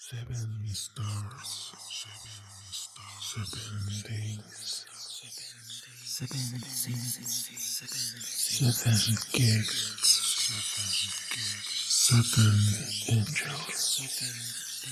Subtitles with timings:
[0.00, 1.72] Seven stars,
[3.20, 4.86] seven days,
[6.02, 7.46] Seven sins,
[8.34, 10.12] seven gifts,
[11.86, 12.56] seven
[13.14, 14.00] angels,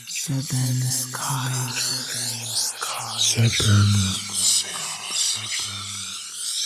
[0.09, 1.81] seven skies,
[3.17, 3.89] seven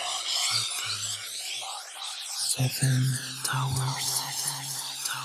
[3.44, 4.22] towers,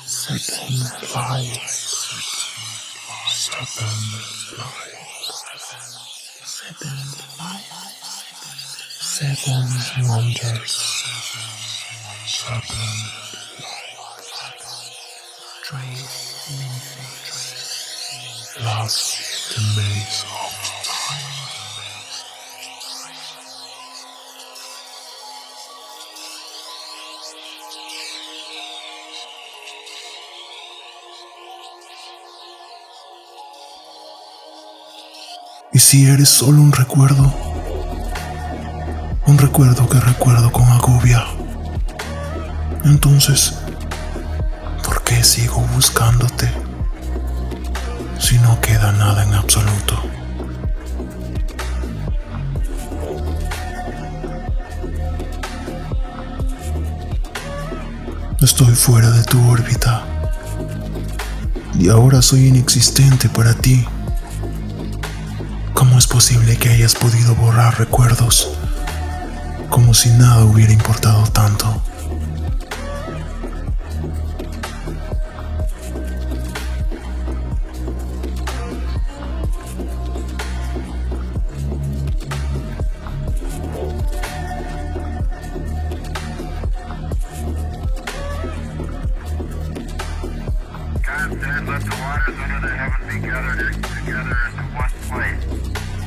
[0.05, 0.79] seven
[1.15, 1.69] life,
[3.29, 3.87] seven
[4.59, 4.91] life,
[8.91, 10.75] seven seven wonders,
[12.27, 12.81] seven
[15.63, 16.31] trace
[18.59, 20.40] many the maze
[35.81, 37.33] si eres solo un recuerdo?
[39.25, 41.25] Un recuerdo que recuerdo con agobia.
[42.85, 43.55] Entonces,
[44.85, 46.49] ¿por qué sigo buscándote?
[48.19, 49.99] Si no queda nada en absoluto.
[58.39, 60.03] Estoy fuera de tu órbita.
[61.73, 63.83] Y ahora soy inexistente para ti.
[66.01, 68.49] ¿Cómo es posible que hayas podido borrar recuerdos
[69.69, 71.79] como si nada hubiera importado tanto?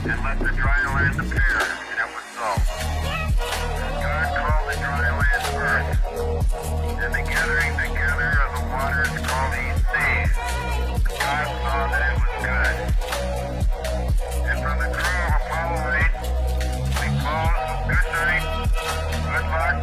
[0.06, 2.48] And let the dry land appear, and it was so.
[4.04, 5.90] God called the dry land earth,
[7.00, 10.32] and the gathering together of the waters called he seas.
[11.08, 12.76] God saw that it was good.
[14.44, 16.12] And from the crew of Apollo 8,
[17.00, 18.44] we close good night,
[19.24, 19.80] good luck,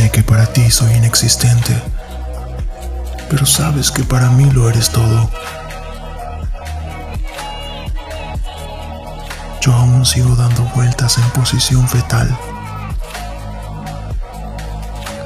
[0.00, 1.76] Sé que para ti soy inexistente,
[3.28, 5.30] pero sabes que para mí lo eres todo.
[9.60, 12.34] Yo aún sigo dando vueltas en posición fetal,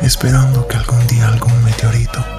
[0.03, 2.34] esperando que algún día algún meteorito